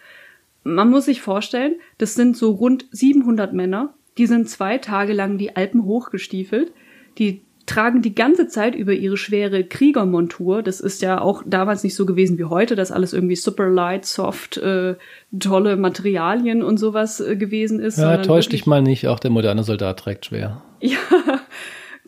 [0.64, 5.38] Man muss sich vorstellen, das sind so rund 700 Männer, die sind zwei Tage lang
[5.38, 6.72] die Alpen hochgestiefelt,
[7.18, 10.62] die tragen die ganze Zeit über ihre schwere Kriegermontur.
[10.62, 14.06] Das ist ja auch damals nicht so gewesen wie heute, dass alles irgendwie super light,
[14.06, 14.96] soft, äh,
[15.38, 17.98] tolle Materialien und sowas äh, gewesen ist.
[17.98, 20.62] Ja, täusch dich mal nicht, auch der moderne Soldat trägt schwer.
[20.80, 20.96] Ja,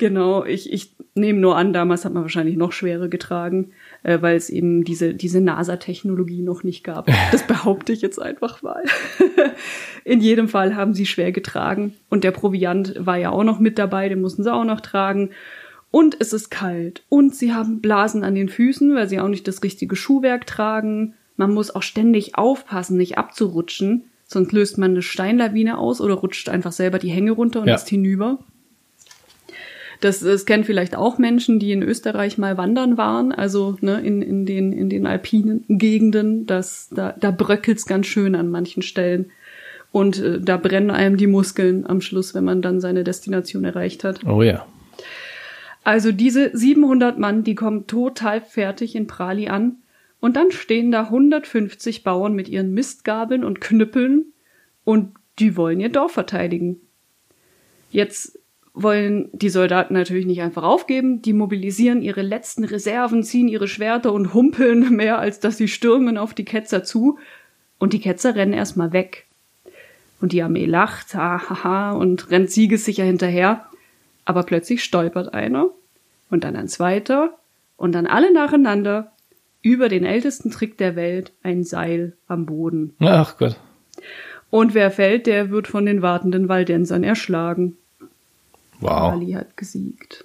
[0.01, 0.45] genau.
[0.45, 3.71] Ich, ich nehme nur an, damals hat man wahrscheinlich noch schwere getragen,
[4.03, 7.09] äh, weil es eben diese, diese NASA-Technologie noch nicht gab.
[7.31, 8.83] Das behaupte ich jetzt einfach mal.
[10.05, 11.95] In jedem Fall haben sie schwer getragen.
[12.09, 15.31] Und der Proviant war ja auch noch mit dabei, den mussten sie auch noch tragen.
[15.93, 17.05] Und es ist kalt.
[17.09, 21.15] Und sie haben Blasen an den Füßen, weil sie auch nicht das richtige Schuhwerk tragen.
[21.37, 24.05] Man muss auch ständig aufpassen, nicht abzurutschen.
[24.27, 27.75] Sonst löst man eine Steinlawine aus oder rutscht einfach selber die Hänge runter und ja.
[27.75, 28.39] ist hinüber.
[30.01, 34.23] Das, das kennen vielleicht auch Menschen, die in Österreich mal wandern waren, also ne, in,
[34.23, 36.47] in, den, in den alpinen Gegenden.
[36.47, 39.31] Das, da, da bröckelt's ganz schön an manchen Stellen.
[39.93, 44.05] Und äh, da brennen einem die Muskeln am Schluss, wenn man dann seine Destination erreicht
[44.05, 44.25] hat.
[44.25, 44.67] Oh ja.
[45.85, 49.77] Also diese 700 Mann, die kommen total fertig in Prali an.
[50.21, 54.33] Und dann stehen da 150 Bauern mit ihren Mistgabeln und Knüppeln
[54.85, 56.81] und die wollen ihr Dorf verteidigen.
[57.91, 58.39] Jetzt
[58.75, 61.23] wollen die Soldaten natürlich nicht einfach aufgeben.
[61.23, 66.19] Die mobilisieren ihre letzten Reserven, ziehen ihre Schwerter und humpeln mehr, als dass sie stürmen
[66.19, 67.19] auf die Ketzer zu.
[67.79, 69.27] Und die Ketzer rennen erstmal weg.
[70.21, 73.67] Und die Armee lacht, hahaha, und rennt siegessicher hinterher.
[74.25, 75.71] Aber plötzlich stolpert einer
[76.31, 77.39] und dann ein zweiter
[77.77, 79.13] und dann alle nacheinander
[79.63, 82.95] über den ältesten Trick der Welt ein Seil am Boden.
[83.01, 83.59] Ach Gott.
[84.51, 87.77] Und wer fällt, der wird von den wartenden Waldensern erschlagen.
[88.81, 89.13] Wow.
[89.13, 90.25] Ali hat gesiegt.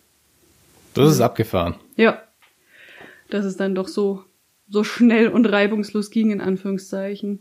[0.93, 1.75] Das ist abgefahren.
[1.95, 2.21] Ja.
[3.29, 4.23] Dass es dann doch so,
[4.69, 7.39] so schnell und reibungslos ging, in Anführungszeichen.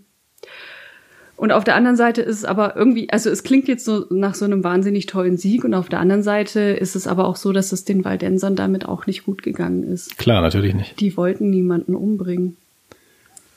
[1.36, 4.34] Und auf der anderen Seite ist es aber irgendwie, also es klingt jetzt so nach
[4.34, 7.52] so einem wahnsinnig tollen Sieg und auf der anderen Seite ist es aber auch so,
[7.52, 10.16] dass es den Waldensern damit auch nicht gut gegangen ist.
[10.16, 11.00] Klar, natürlich nicht.
[11.00, 12.56] Die wollten niemanden umbringen.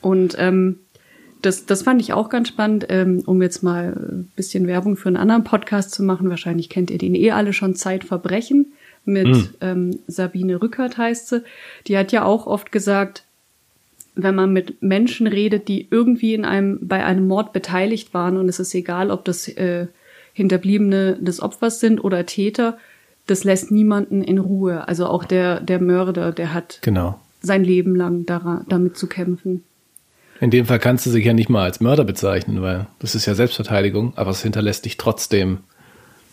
[0.01, 0.79] Und ähm,
[1.47, 5.07] das, das fand ich auch ganz spannend, ähm, um jetzt mal ein bisschen Werbung für
[5.07, 6.29] einen anderen Podcast zu machen.
[6.29, 8.73] Wahrscheinlich kennt ihr den eh alle schon, Zeitverbrechen
[9.05, 9.49] mit mhm.
[9.61, 11.43] ähm, Sabine Rückert heißt sie.
[11.87, 13.23] Die hat ja auch oft gesagt,
[14.15, 18.49] wenn man mit Menschen redet, die irgendwie in einem, bei einem Mord beteiligt waren, und
[18.49, 19.87] es ist egal, ob das äh,
[20.33, 22.77] Hinterbliebene des Opfers sind oder Täter,
[23.27, 24.87] das lässt niemanden in Ruhe.
[24.87, 27.17] Also auch der, der Mörder, der hat genau.
[27.41, 29.63] sein Leben lang daran, damit zu kämpfen.
[30.39, 33.25] In dem Fall kannst du sich ja nicht mal als Mörder bezeichnen, weil das ist
[33.25, 35.59] ja Selbstverteidigung, aber es hinterlässt dich trotzdem,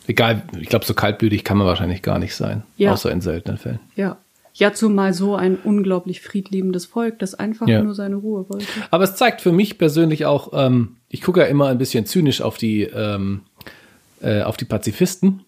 [0.06, 2.92] egal, ich glaube, so kaltblütig kann man wahrscheinlich gar nicht sein, Ja.
[2.92, 3.80] außer in seltenen Fällen.
[3.96, 4.18] Ja.
[4.56, 7.82] Ja, zumal so ein unglaublich friedliebendes Volk, das einfach Ja.
[7.82, 8.66] nur seine Ruhe wollte.
[8.92, 12.40] Aber es zeigt für mich persönlich auch, ähm, ich gucke ja immer ein bisschen zynisch
[12.40, 13.40] auf die, ähm,
[14.20, 15.40] äh, auf die Pazifisten,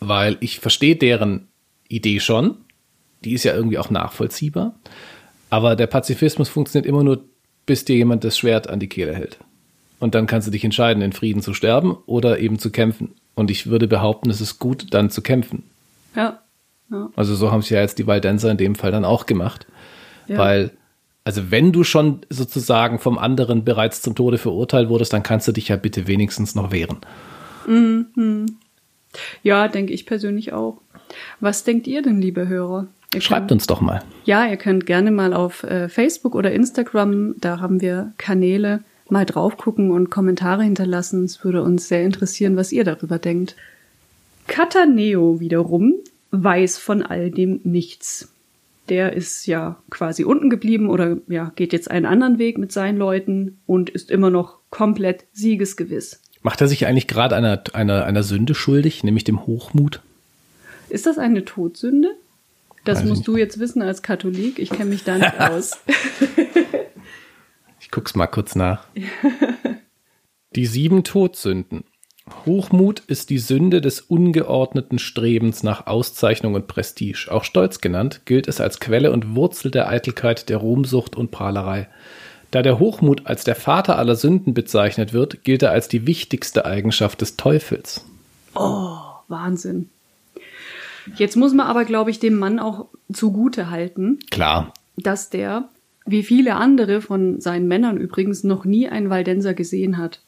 [0.00, 1.48] weil ich verstehe deren
[1.88, 2.56] Idee schon.
[3.24, 4.74] Die ist ja irgendwie auch nachvollziehbar.
[5.48, 7.24] Aber der Pazifismus funktioniert immer nur,
[7.66, 9.38] bis dir jemand das Schwert an die Kehle hält.
[10.00, 13.14] Und dann kannst du dich entscheiden, in Frieden zu sterben oder eben zu kämpfen.
[13.34, 15.64] Und ich würde behaupten, es ist gut, dann zu kämpfen.
[16.14, 16.40] Ja.
[16.90, 17.10] Ja.
[17.16, 19.66] Also so haben es ja jetzt die Waldenser in dem Fall dann auch gemacht.
[20.28, 20.38] Ja.
[20.38, 20.70] Weil,
[21.24, 25.52] also wenn du schon sozusagen vom anderen bereits zum Tode verurteilt wurdest, dann kannst du
[25.52, 26.98] dich ja bitte wenigstens noch wehren.
[29.42, 30.80] Ja, denke ich persönlich auch.
[31.40, 32.88] Was denkt ihr denn, liebe Hörer?
[33.14, 34.02] Ihr Schreibt uns doch mal.
[34.24, 39.24] Ja, ihr könnt gerne mal auf äh, Facebook oder Instagram, da haben wir Kanäle, mal
[39.24, 41.24] drauf gucken und Kommentare hinterlassen.
[41.24, 43.54] Es würde uns sehr interessieren, was ihr darüber denkt.
[44.46, 45.94] Cataneo wiederum
[46.30, 48.30] weiß von all dem nichts.
[48.88, 52.98] Der ist ja quasi unten geblieben oder ja, geht jetzt einen anderen Weg mit seinen
[52.98, 56.20] Leuten und ist immer noch komplett siegesgewiss.
[56.42, 60.02] Macht er sich eigentlich gerade einer, einer, einer Sünde schuldig, nämlich dem Hochmut?
[60.90, 62.14] Ist das eine Todsünde?
[62.84, 63.28] Das Weiß musst nicht.
[63.28, 64.58] du jetzt wissen als Katholik.
[64.58, 65.78] Ich kenne mich da nicht aus.
[67.80, 68.86] Ich guck's mal kurz nach.
[70.54, 71.84] Die sieben Todsünden.
[72.46, 77.28] Hochmut ist die Sünde des ungeordneten Strebens nach Auszeichnung und Prestige.
[77.30, 81.88] Auch Stolz genannt, gilt es als Quelle und Wurzel der Eitelkeit, der Ruhmsucht und Prahlerei.
[82.50, 86.64] Da der Hochmut als der Vater aller Sünden bezeichnet wird, gilt er als die wichtigste
[86.64, 88.06] Eigenschaft des Teufels.
[88.54, 88.96] Oh,
[89.28, 89.90] Wahnsinn.
[91.16, 95.68] Jetzt muss man aber, glaube ich, dem Mann auch zugute halten, Klar, dass der,
[96.06, 100.20] wie viele andere von seinen Männern übrigens, noch nie einen Waldenser gesehen hat.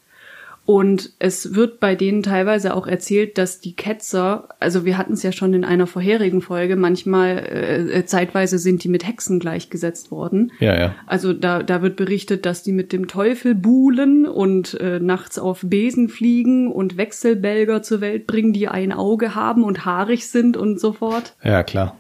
[0.67, 5.23] Und es wird bei denen teilweise auch erzählt, dass die Ketzer, also wir hatten es
[5.23, 10.51] ja schon in einer vorherigen Folge, manchmal äh, zeitweise sind die mit Hexen gleichgesetzt worden.
[10.59, 10.95] ja, ja.
[11.07, 15.61] Also da, da wird berichtet, dass die mit dem Teufel buhlen und äh, nachts auf
[15.63, 20.81] Besen fliegen und Wechselbälger zur Welt bringen, die ein Auge haben und haarig sind und
[20.81, 21.37] so fort.
[21.45, 21.97] Ja, klar.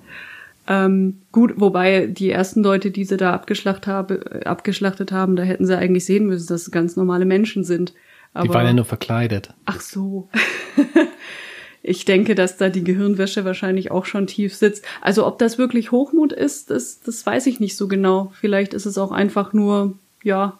[0.68, 5.44] Ähm, gut, wobei die ersten Leute, die sie da abgeschlachtet, habe, äh, abgeschlachtet haben, da
[5.44, 7.94] hätten sie eigentlich sehen müssen, dass es ganz normale Menschen sind.
[8.36, 9.54] Aber, Die waren ja nur verkleidet.
[9.64, 10.28] Ach so.
[11.82, 14.84] ich denke, dass da die Gehirnwäsche wahrscheinlich auch schon tief sitzt.
[15.00, 18.32] Also ob das wirklich Hochmut ist, das, das weiß ich nicht so genau.
[18.38, 20.58] Vielleicht ist es auch einfach nur, ja,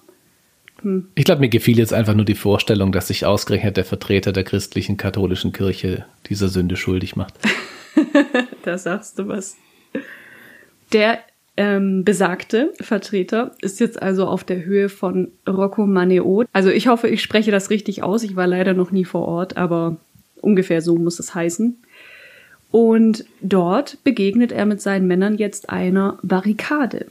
[0.83, 4.33] hm, Ich glaube, mir gefiel jetzt einfach nur die Vorstellung, dass sich ausgerechnet der Vertreter
[4.33, 7.35] der christlichen katholischen Kirche dieser Sünde schuldig macht.
[8.63, 9.57] da sagst du was.
[10.93, 11.21] Der
[11.57, 16.45] ähm, besagte Vertreter ist jetzt also auf der Höhe von Rocco Maneo.
[16.53, 18.23] Also ich hoffe, ich spreche das richtig aus.
[18.23, 19.97] Ich war leider noch nie vor Ort, aber
[20.41, 21.79] ungefähr so muss es heißen.
[22.71, 27.07] Und dort begegnet er mit seinen Männern jetzt einer Barrikade.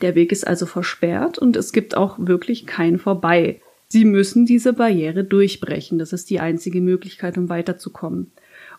[0.00, 3.60] Der Weg ist also versperrt und es gibt auch wirklich kein Vorbei.
[3.88, 5.98] Sie müssen diese Barriere durchbrechen.
[5.98, 8.30] Das ist die einzige Möglichkeit, um weiterzukommen.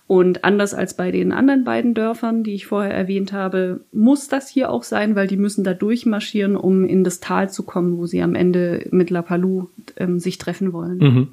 [0.08, 4.50] Und anders als bei den anderen beiden Dörfern, die ich vorher erwähnt habe, muss das
[4.50, 8.06] hier auch sein, weil die müssen da durchmarschieren, um in das Tal zu kommen, wo
[8.06, 10.98] sie am Ende mit La Palou ähm, sich treffen wollen.
[11.00, 11.28] Mhm.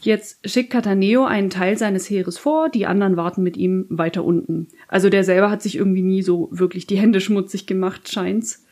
[0.00, 4.66] Jetzt schickt Cataneo einen Teil seines Heeres vor, die anderen warten mit ihm weiter unten.
[4.88, 8.64] Also der selber hat sich irgendwie nie so wirklich die Hände schmutzig gemacht, scheint's.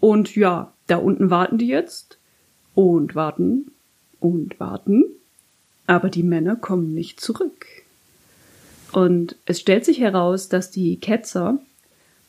[0.00, 2.18] Und ja, da unten warten die jetzt
[2.74, 3.70] und warten
[4.20, 5.04] und warten,
[5.86, 7.66] aber die Männer kommen nicht zurück.
[8.92, 11.58] Und es stellt sich heraus, dass die Ketzer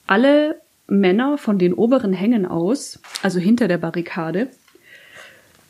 [0.08, 0.56] alle
[0.88, 4.50] Männer von den oberen Hängen aus, also hinter der Barrikade,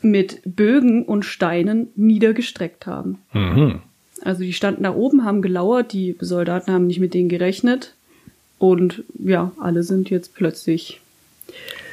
[0.01, 3.19] mit Bögen und Steinen niedergestreckt haben.
[3.33, 3.81] Mhm.
[4.21, 7.95] Also die standen da oben, haben gelauert, die Soldaten haben nicht mit denen gerechnet
[8.57, 10.99] und ja, alle sind jetzt plötzlich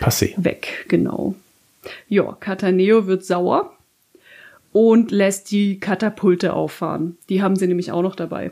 [0.00, 0.34] Passé.
[0.36, 1.34] weg, genau.
[2.08, 3.72] Ja, Cataneo wird sauer
[4.72, 7.16] und lässt die Katapulte auffahren.
[7.28, 8.50] Die haben sie nämlich auch noch dabei.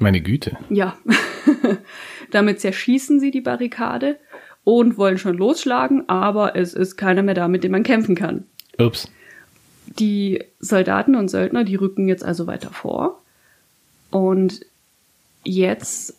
[0.00, 0.56] Meine Güte.
[0.70, 0.96] Ja,
[2.30, 4.16] damit zerschießen sie die Barrikade
[4.64, 8.44] und wollen schon losschlagen, aber es ist keiner mehr da, mit dem man kämpfen kann.
[8.78, 9.10] Ups.
[9.98, 13.22] Die Soldaten und Söldner, die rücken jetzt also weiter vor.
[14.10, 14.60] Und
[15.44, 16.16] jetzt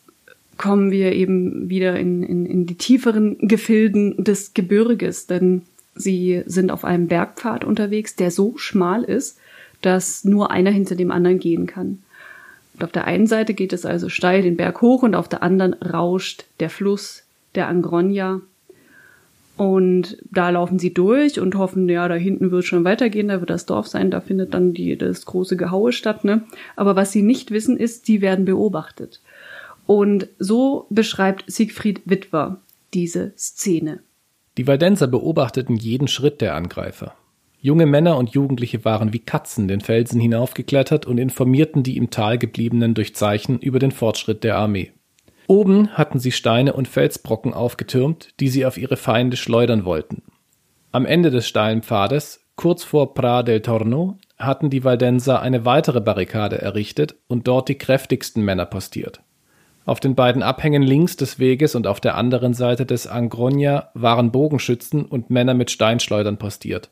[0.58, 5.64] kommen wir eben wieder in, in, in die tieferen Gefilden des Gebirges, denn
[5.96, 9.40] sie sind auf einem Bergpfad unterwegs, der so schmal ist,
[9.82, 12.04] dass nur einer hinter dem anderen gehen kann.
[12.76, 15.42] Und auf der einen Seite geht es also steil den Berg hoch und auf der
[15.44, 17.24] anderen rauscht der Fluss
[17.56, 18.42] der Angronia.
[19.56, 23.50] Und da laufen sie durch und hoffen, ja, da hinten wird schon weitergehen, da wird
[23.50, 26.44] das Dorf sein, da findet dann die, das große Gehaue statt, ne?
[26.76, 29.22] Aber was sie nicht wissen, ist, sie werden beobachtet.
[29.86, 32.58] Und so beschreibt Siegfried Witwer
[32.94, 34.00] diese Szene.
[34.58, 37.14] Die Waldenser beobachteten jeden Schritt der Angreifer.
[37.65, 42.38] Junge Männer und Jugendliche waren wie Katzen den Felsen hinaufgeklettert und informierten die im Tal
[42.38, 44.91] gebliebenen durch Zeichen über den Fortschritt der Armee.
[45.47, 50.21] Oben hatten sie Steine und Felsbrocken aufgetürmt, die sie auf ihre Feinde schleudern wollten.
[50.91, 56.01] Am Ende des steilen Pfades, kurz vor Pra del Torno, hatten die Waldenser eine weitere
[56.01, 59.23] Barrikade errichtet und dort die kräftigsten Männer postiert.
[59.86, 64.32] Auf den beiden Abhängen links des Weges und auf der anderen Seite des Angronia waren
[64.32, 66.91] Bogenschützen und Männer mit Steinschleudern postiert.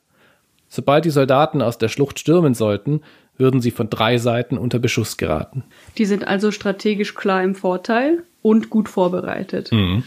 [0.74, 3.02] Sobald die Soldaten aus der Schlucht stürmen sollten,
[3.38, 5.64] würden sie von drei Seiten unter Beschuss geraten.
[6.00, 9.72] Die sind also strategisch klar im Vorteil und gut vorbereitet.
[9.72, 10.02] Mhm.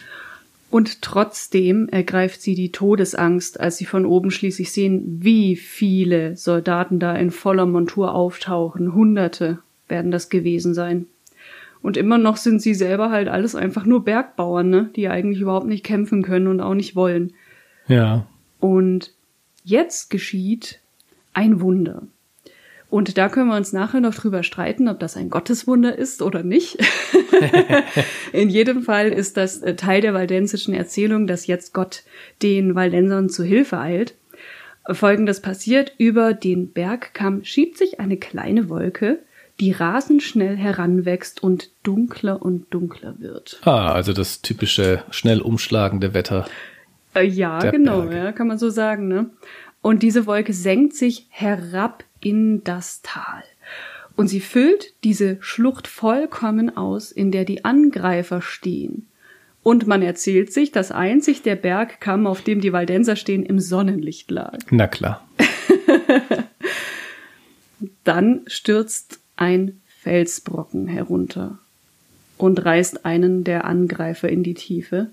[0.69, 6.99] Und trotzdem ergreift sie die Todesangst, als sie von oben schließlich sehen, wie viele Soldaten
[6.99, 8.93] da in voller Montur auftauchen.
[8.93, 11.07] Hunderte werden das gewesen sein.
[11.81, 14.91] Und immer noch sind sie selber halt alles einfach nur Bergbauern, ne?
[14.97, 17.35] die eigentlich überhaupt nicht kämpfen können und auch nicht wollen.
[17.87, 18.27] Ja.
[18.59, 19.13] Und
[19.67, 20.79] jetzt geschieht
[21.35, 22.03] ein Wunder.
[22.89, 26.45] Und da können wir uns nachher noch drüber streiten, ob das ein Gotteswunder ist oder
[26.45, 26.79] nicht.
[28.33, 32.05] In jedem Fall ist das äh, Teil der waldensischen Erzählung, dass jetzt Gott
[32.43, 34.15] den Waldensern zu Hilfe eilt.
[34.89, 39.19] Folgendes passiert, über den Bergkamm schiebt sich eine kleine Wolke,
[39.59, 43.59] die rasend schnell heranwächst und dunkler und dunkler wird.
[43.65, 46.47] Ah, also das typische schnell umschlagende Wetter.
[47.17, 48.17] Äh, ja, genau, Berge.
[48.17, 49.31] ja, kann man so sagen, ne?
[49.83, 53.43] Und diese Wolke senkt sich herab in das Tal.
[54.17, 59.07] Und sie füllt diese Schlucht vollkommen aus, in der die Angreifer stehen.
[59.63, 64.31] Und man erzählt sich, dass einzig der Bergkamm, auf dem die Waldenser stehen, im Sonnenlicht
[64.31, 64.59] lag.
[64.71, 65.27] Na klar.
[68.05, 71.59] Dann stürzt ein Felsbrocken herunter
[72.39, 75.11] und reißt einen der Angreifer in die Tiefe.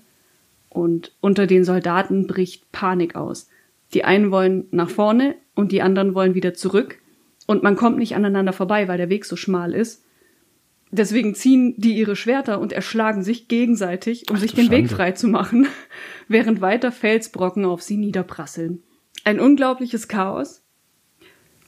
[0.74, 3.48] Und unter den Soldaten bricht Panik aus.
[3.94, 6.98] Die einen wollen nach vorne und die anderen wollen wieder zurück.
[7.46, 10.04] Und man kommt nicht aneinander vorbei, weil der Weg so schmal ist.
[10.90, 14.78] Deswegen ziehen die ihre Schwerter und erschlagen sich gegenseitig, um Ach, sich den Schande.
[14.78, 15.68] Weg frei zu machen,
[16.28, 18.82] während weiter Felsbrocken auf sie niederprasseln.
[19.22, 20.64] Ein unglaubliches Chaos.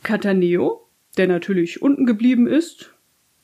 [0.03, 2.93] Cataneo, der natürlich unten geblieben ist,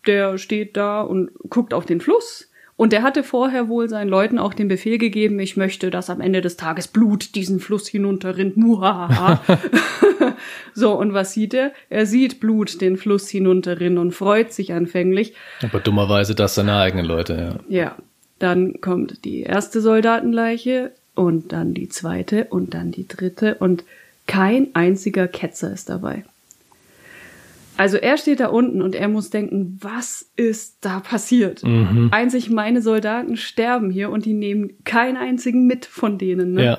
[0.07, 2.52] der steht da und guckt auf den Fluss.
[2.77, 6.21] Und der hatte vorher wohl seinen Leuten auch den Befehl gegeben, ich möchte, dass am
[6.21, 8.57] Ende des Tages Blut diesen Fluss hinunterrinnt.
[8.57, 9.41] Muhaha.
[10.75, 11.73] so, und was sieht er?
[11.91, 15.35] Er sieht Blut den Fluss hinunterrinnen und freut sich anfänglich.
[15.63, 17.83] Aber dummerweise das seine eigenen Leute, ja.
[17.83, 17.97] Ja.
[18.39, 23.85] Dann kommt die erste Soldatenleiche und dann die zweite und dann die dritte und
[24.27, 26.25] kein einziger Ketzer ist dabei.
[27.77, 31.63] Also er steht da unten und er muss denken, was ist da passiert?
[31.65, 32.09] Mhm.
[32.13, 36.53] Einzig meine Soldaten sterben hier und die nehmen keinen einzigen mit von denen.
[36.53, 36.65] Ne?
[36.65, 36.79] Ja.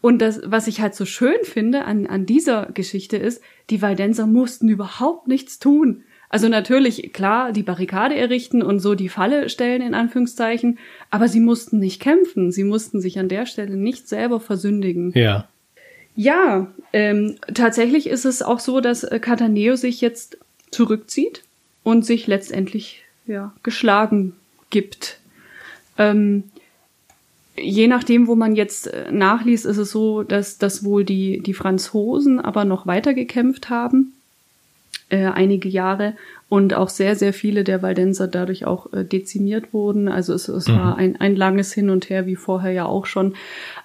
[0.00, 4.26] Und das, was ich halt so schön finde an, an dieser Geschichte ist, die Waldenser
[4.26, 6.02] mussten überhaupt nichts tun.
[6.28, 10.78] Also natürlich, klar, die Barrikade errichten und so die Falle stellen, in Anführungszeichen,
[11.10, 12.50] aber sie mussten nicht kämpfen.
[12.52, 15.12] Sie mussten sich an der Stelle nicht selber versündigen.
[15.14, 15.48] Ja.
[16.14, 20.38] Ja, ähm, tatsächlich ist es auch so, dass äh, Cataneo sich jetzt
[20.70, 21.42] zurückzieht
[21.82, 24.34] und sich letztendlich ja geschlagen
[24.70, 25.18] gibt.
[25.96, 26.44] Ähm,
[27.56, 31.54] je nachdem, wo man jetzt äh, nachliest, ist es so, dass, dass wohl die, die
[31.54, 34.12] Franzosen aber noch weiter gekämpft haben,
[35.12, 36.14] äh, einige Jahre,
[36.52, 40.06] und auch sehr, sehr viele der Waldenser dadurch auch äh, dezimiert wurden.
[40.06, 40.76] Also es, es mhm.
[40.76, 43.36] war ein, ein langes Hin und Her, wie vorher ja auch schon.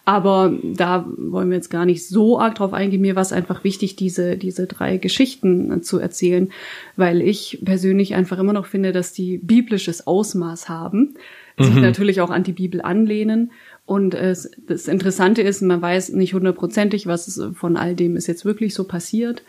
[0.03, 2.99] Aber da wollen wir jetzt gar nicht so arg drauf eingehen.
[2.99, 6.49] Mir war es einfach wichtig, diese, diese drei Geschichten äh, zu erzählen,
[6.97, 11.13] weil ich persönlich einfach immer noch finde, dass die biblisches Ausmaß haben,
[11.57, 11.63] mhm.
[11.63, 13.53] sich natürlich auch an die Bibel anlehnen.
[13.85, 18.43] Und es, das Interessante ist, man weiß nicht hundertprozentig, was von all dem ist jetzt
[18.43, 19.43] wirklich so passiert.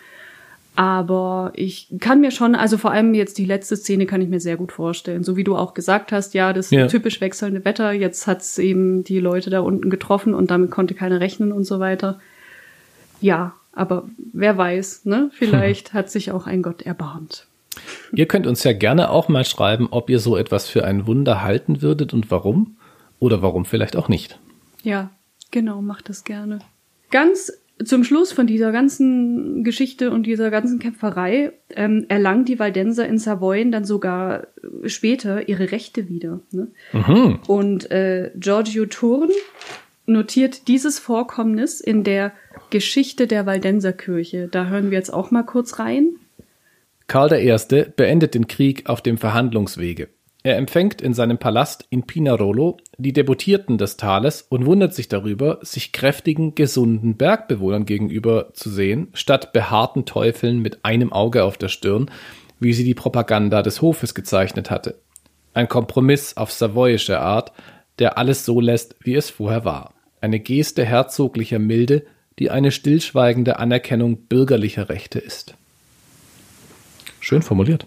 [0.78, 4.38] Aber ich kann mir schon, also vor allem jetzt die letzte Szene kann ich mir
[4.38, 5.24] sehr gut vorstellen.
[5.24, 6.86] So wie du auch gesagt hast, ja, das ja.
[6.86, 11.18] typisch wechselnde Wetter, jetzt hat's eben die Leute da unten getroffen und damit konnte keiner
[11.18, 12.20] rechnen und so weiter.
[13.20, 15.32] Ja, aber wer weiß, ne?
[15.34, 15.94] Vielleicht hm.
[15.94, 17.48] hat sich auch ein Gott erbarmt.
[18.12, 21.42] Ihr könnt uns ja gerne auch mal schreiben, ob ihr so etwas für ein Wunder
[21.42, 22.76] halten würdet und warum.
[23.18, 24.38] Oder warum vielleicht auch nicht.
[24.84, 25.10] Ja,
[25.50, 26.60] genau, macht das gerne.
[27.10, 27.52] Ganz
[27.84, 33.18] zum Schluss von dieser ganzen Geschichte und dieser ganzen Kämpferei ähm, erlangt die Waldenser in
[33.18, 34.48] Savoyen dann sogar
[34.84, 36.40] später ihre Rechte wieder.
[36.50, 36.68] Ne?
[36.92, 37.40] Mhm.
[37.46, 39.30] Und äh, Giorgio Turn
[40.06, 42.32] notiert dieses Vorkommnis in der
[42.70, 44.48] Geschichte der Waldenserkirche.
[44.48, 46.16] Da hören wir jetzt auch mal kurz rein.
[47.06, 47.84] Karl I.
[47.96, 50.08] beendet den Krieg auf dem Verhandlungswege.
[50.44, 55.58] Er empfängt in seinem Palast in Pinarolo die Deputierten des Tales und wundert sich darüber,
[55.62, 61.68] sich kräftigen, gesunden Bergbewohnern gegenüber zu sehen, statt behaarten Teufeln mit einem Auge auf der
[61.68, 62.10] Stirn,
[62.60, 65.00] wie sie die Propaganda des Hofes gezeichnet hatte.
[65.54, 67.52] Ein Kompromiss auf savoyische Art,
[67.98, 69.92] der alles so lässt, wie es vorher war.
[70.20, 72.06] Eine Geste herzoglicher Milde,
[72.38, 75.54] die eine stillschweigende Anerkennung bürgerlicher Rechte ist.
[77.18, 77.86] Schön formuliert.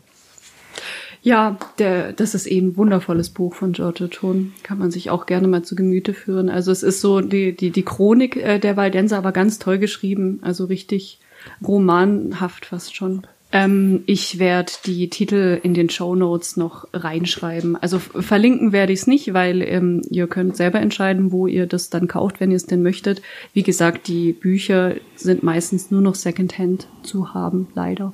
[1.23, 4.53] Ja, der, das ist eh ein wundervolles Buch von Giorgio Thon.
[4.63, 6.49] Kann man sich auch gerne mal zu Gemüte führen.
[6.49, 10.39] Also es ist so die, die, die Chronik äh, der Waldenser, aber ganz toll geschrieben.
[10.41, 11.19] Also richtig
[11.65, 13.27] romanhaft fast schon.
[13.51, 17.75] Ähm, ich werde die Titel in den Show Notes noch reinschreiben.
[17.75, 21.91] Also verlinken werde ich es nicht, weil ähm, ihr könnt selber entscheiden, wo ihr das
[21.91, 23.21] dann kauft, wenn ihr es denn möchtet.
[23.53, 28.13] Wie gesagt, die Bücher sind meistens nur noch Secondhand zu haben, leider.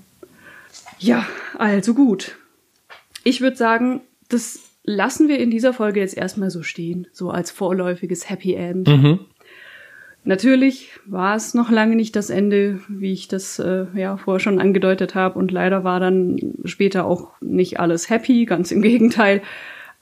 [1.00, 1.26] Ja,
[1.58, 2.36] also gut.
[3.28, 4.00] Ich würde sagen,
[4.30, 8.88] das lassen wir in dieser Folge jetzt erstmal so stehen, so als vorläufiges Happy End.
[8.88, 9.20] Mhm.
[10.24, 14.62] Natürlich war es noch lange nicht das Ende, wie ich das äh, ja vorher schon
[14.62, 15.38] angedeutet habe.
[15.38, 19.42] Und leider war dann später auch nicht alles happy, ganz im Gegenteil.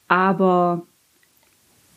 [0.07, 0.86] Aber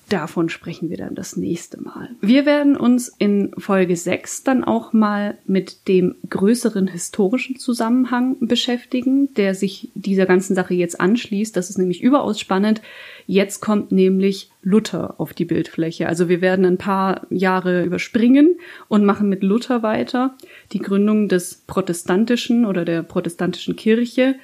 [0.09, 2.11] Davon sprechen wir dann das nächste Mal.
[2.23, 9.35] Wir werden uns in Folge 6 dann auch mal mit dem größeren historischen Zusammenhang beschäftigen,
[9.35, 11.55] der sich dieser ganzen Sache jetzt anschließt.
[11.55, 12.81] Das ist nämlich überaus spannend.
[13.27, 16.09] Jetzt kommt nämlich Luther auf die Bildfläche.
[16.09, 20.39] Also wir werden ein paar Jahre überspringen und machen mit Luther weiter.
[20.73, 24.37] Die Gründung des protestantischen oder der protestantischen Kirche.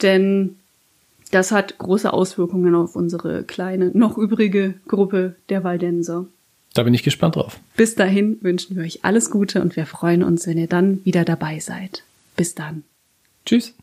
[0.00, 0.57] Denn
[1.30, 6.26] das hat große Auswirkungen auf unsere kleine, noch übrige Gruppe der Waldenser.
[6.74, 7.58] Da bin ich gespannt drauf.
[7.76, 11.24] Bis dahin wünschen wir euch alles Gute und wir freuen uns, wenn ihr dann wieder
[11.24, 12.04] dabei seid.
[12.36, 12.84] Bis dann.
[13.44, 13.74] Tschüss.